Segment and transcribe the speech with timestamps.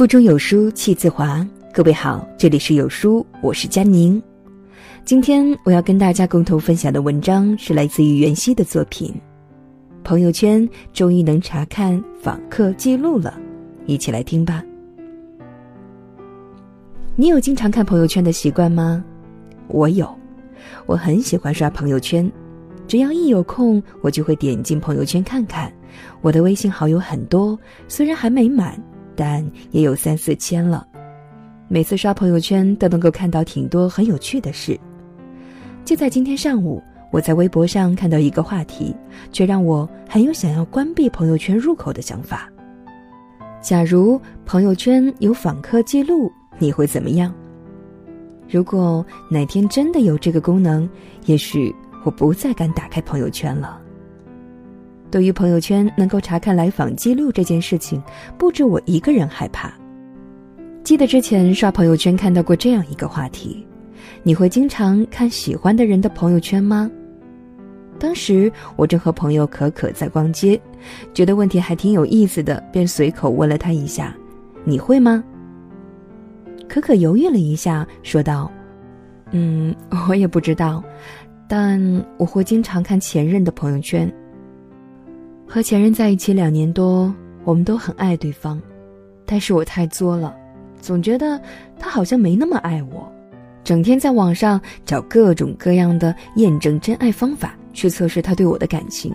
[0.00, 1.46] 腹中有书气自华。
[1.74, 4.22] 各位好，这里是有书，我是佳宁。
[5.04, 9.14] 今天我要跟大家共同分享的文章是来自于袁熙的作品。
[10.02, 13.38] 朋友圈终于能查看访客记录了，
[13.84, 14.64] 一起来听吧。
[17.14, 19.04] 你有经常看朋友圈的习惯吗？
[19.68, 20.08] 我有，
[20.86, 22.32] 我很喜欢刷朋友圈，
[22.88, 25.70] 只要一有空，我就会点进朋友圈看看。
[26.22, 28.82] 我的微信好友很多，虽然还没满。
[29.14, 30.86] 但也有三四千了，
[31.68, 34.78] 每次刷朋友圈都能够看到挺多很有趣的事。
[35.84, 38.94] 就在今天上午，我在微博上看到一个话题，
[39.32, 42.48] 却让我很有想要关闭朋友圈入口的想法。
[43.60, 47.34] 假如朋友圈有访客记录，你会怎么样？
[48.48, 50.88] 如果哪天真的有这个功能，
[51.26, 51.74] 也许
[52.04, 53.80] 我不再敢打开朋友圈了。
[55.10, 58.02] 对于朋友圈能够查看来访记录这件事情，
[58.38, 59.72] 不止我一个人害怕。
[60.84, 63.66] 记得之前刷朋友圈看到过这样一个话题：
[64.22, 66.90] 你会经常看喜欢的人的朋友圈吗？
[67.98, 70.58] 当时我正和朋友可可在逛街，
[71.12, 74.16] 觉得问题还挺有意思的，便随口问了他一下
[74.64, 75.22] ：“你会吗？”
[76.66, 78.50] 可可犹豫了一下，说道
[79.32, 79.74] ：“嗯，
[80.08, 80.82] 我也不知道，
[81.46, 81.78] 但
[82.16, 84.10] 我会经常看前任的朋友圈。”
[85.52, 87.12] 和前任在一起两年多，
[87.42, 88.62] 我们都很爱对方，
[89.26, 90.32] 但是我太作了，
[90.80, 91.42] 总觉得
[91.76, 93.10] 他好像没那么爱我，
[93.64, 99.12] 整天在网上找各种各样的验证真爱方法去测试他对我的感情，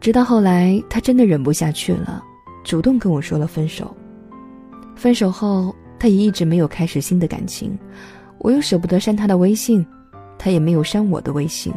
[0.00, 2.20] 直到后来他真的忍不下去了，
[2.64, 3.96] 主动跟我说了分手。
[4.96, 7.78] 分手后，他也一直没有开始新的感情，
[8.38, 9.86] 我又舍不得删他的微信，
[10.36, 11.72] 他也没有删我的微信。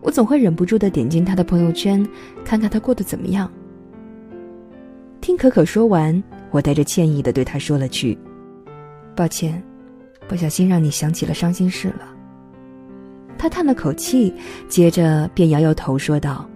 [0.00, 2.06] 我总会忍不住的点进他的朋友圈，
[2.44, 3.50] 看看他过得怎么样。
[5.20, 8.16] 听可可说完，我带着歉意的对他说了句
[9.14, 9.62] ：“抱歉，
[10.28, 12.08] 不小心让你想起了伤心事了。”
[13.36, 14.32] 他叹了口气，
[14.68, 16.48] 接着便摇摇头说道：“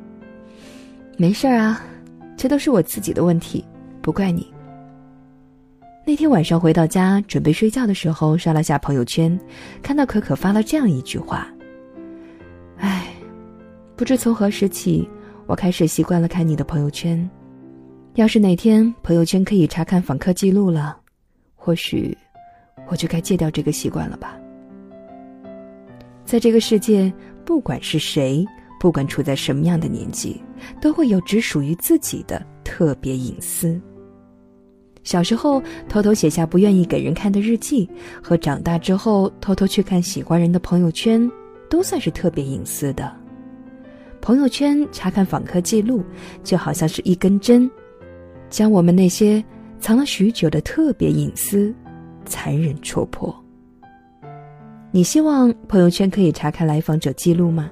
[1.18, 1.82] 没事啊，
[2.36, 3.64] 这都是我自己的问题，
[4.00, 4.46] 不怪你。”
[6.06, 9.38] 那天晚上回到家准备睡觉的时候，刷了下朋友圈，
[9.82, 11.46] 看到可可发了这样一句话。
[14.02, 15.08] 不知从何时起，
[15.46, 17.30] 我开始习惯了看你的朋友圈。
[18.14, 20.98] 要是哪天朋友圈可以查看访客记录了，
[21.54, 22.18] 或许
[22.88, 24.36] 我就该戒掉这个习惯了吧。
[26.24, 27.12] 在这个世界，
[27.44, 28.44] 不管是谁，
[28.80, 30.42] 不管处在什么样的年纪，
[30.80, 33.80] 都会有只属于自己的特别隐私。
[35.04, 37.88] 小时候偷偷写下不愿意给人看的日记，
[38.20, 41.30] 和长大之后偷偷去看喜欢人的朋友圈，
[41.70, 43.21] 都算是特别隐私的。
[44.22, 46.00] 朋友圈查看访客记录，
[46.44, 47.68] 就好像是一根针，
[48.48, 49.42] 将我们那些
[49.80, 51.74] 藏了许久的特别隐私，
[52.24, 53.34] 残忍戳破。
[54.92, 57.68] 你希望朋友圈可以查看来访者记录吗？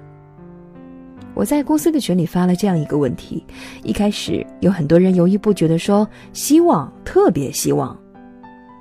[1.34, 3.46] 我在公司的群里发了这样一个问题，
[3.84, 7.96] 一开始有很多人犹豫不决的说希望，特别希望，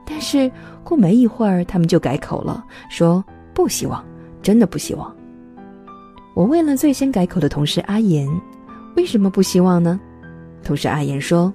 [0.07, 0.51] 但是
[0.83, 4.03] 过没一会儿，他们就改口了，说不希望，
[4.41, 5.15] 真的不希望。
[6.39, 8.25] 我问了最先改口的同事阿言，
[8.95, 9.99] 为什么不希望呢？
[10.63, 11.53] 同事阿言说，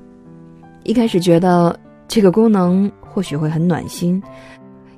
[0.82, 1.74] 一开始觉得
[2.06, 4.22] 这个功能或许会很暖心，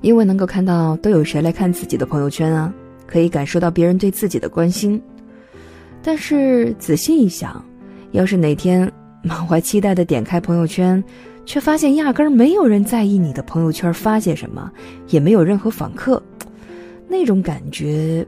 [0.00, 2.74] 因为能够看到都有谁来看自己的朋友圈啊，
[3.06, 5.00] 可以感受到别人对自己的关心。
[6.02, 7.64] 但是仔细一想，
[8.10, 8.90] 要是哪天
[9.22, 11.00] 满怀期待的点开朋友圈，
[11.44, 14.68] 却发现压根儿没有人在意你的朋友圈发些什么，
[15.10, 16.20] 也没有任何访客，
[17.06, 18.26] 那种感觉。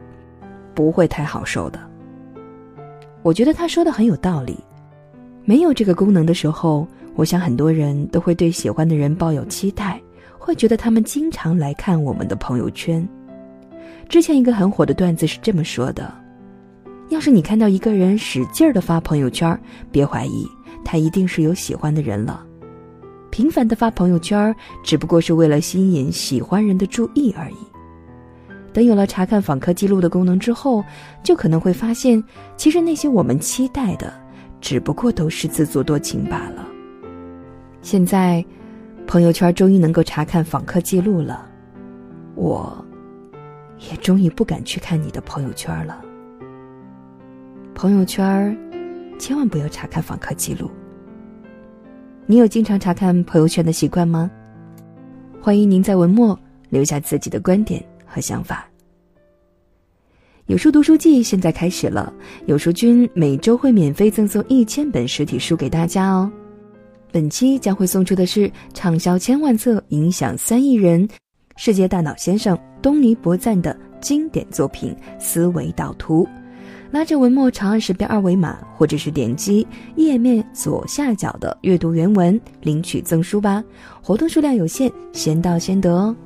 [0.78, 1.81] 不会太好受的。
[3.25, 4.56] 我觉得他说的很有道理。
[5.44, 10.00] 没有这个功能的时候，我想很多人都会对喜欢的人抱有期待，
[10.39, 13.06] 会觉得他们经常来看我们的朋友圈。
[14.09, 16.15] 之前一个很火的段子是这么说的：
[17.09, 19.60] 要是你看到一个人使劲儿的发朋友圈，
[19.91, 20.47] 别怀疑，
[20.84, 22.47] 他一定是有喜欢的人了。
[23.31, 24.54] 频繁的发朋友圈，
[24.84, 27.57] 只不过是为了吸引喜欢人的注意而已。
[28.72, 30.84] 等有了查看访客记录的功能之后，
[31.22, 32.22] 就可能会发现，
[32.56, 34.12] 其实那些我们期待的，
[34.60, 36.66] 只不过都是自作多情罢了。
[37.80, 38.44] 现在，
[39.06, 41.48] 朋友圈终于能够查看访客记录了，
[42.34, 42.84] 我，
[43.91, 46.00] 也终于不敢去看你的朋友圈了。
[47.74, 48.56] 朋友圈，
[49.18, 50.71] 千万不要查看访客记录。
[52.26, 54.30] 你有经常查看朋友圈的习惯吗？
[55.41, 56.38] 欢迎您在文末
[56.68, 57.82] 留下自己的观点。
[58.18, 58.68] 和想法。
[60.47, 62.12] 有书读书季现在开始了，
[62.47, 66.28] 有书君每周会免费赠送一千本实体书给大家哦。
[67.12, 71.09] 本期将会送出的是畅销千万册、影响三亿人、
[71.56, 76.24] 世界大脑先生东尼博赞的经典作品《思维导图》。
[76.91, 79.64] 拉着文末长按识别二维码，或者是点击
[79.97, 83.62] 页面左下角的阅读原文领取赠书吧。
[84.03, 86.16] 活动数量有限，先到先得哦。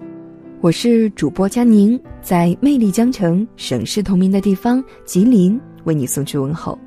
[0.62, 6.78] 我是主播佳宁，在魅力江城、省市同名的地方吉林为你送去问候。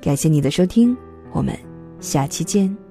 [0.00, 0.96] 感谢你的收听，
[1.32, 1.52] 我们
[1.98, 2.85] 下期见。